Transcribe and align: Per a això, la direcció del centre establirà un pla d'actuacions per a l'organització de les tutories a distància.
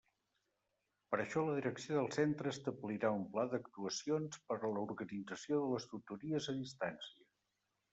Per 1.11 1.19
a 1.19 1.21
això, 1.23 1.43
la 1.49 1.57
direcció 1.57 1.99
del 1.99 2.09
centre 2.15 2.55
establirà 2.57 3.13
un 3.19 3.29
pla 3.37 3.45
d'actuacions 3.53 4.43
per 4.51 4.61
a 4.63 4.75
l'organització 4.75 5.65
de 5.65 5.73
les 5.77 5.91
tutories 5.97 6.55
a 6.57 6.63
distància. 6.67 7.33